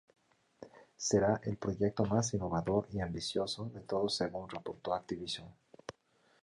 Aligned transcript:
Será 0.97 1.39
el 1.43 1.57
proyecto 1.57 2.05
más 2.05 2.33
"innovador" 2.33 2.87
y 2.91 3.01
"ambicioso" 3.01 3.65
de 3.65 3.81
todos 3.81 4.15
según 4.15 4.49
reportó 4.49 4.95
Activision. 4.95 5.53